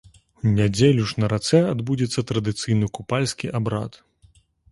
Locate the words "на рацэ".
1.23-1.59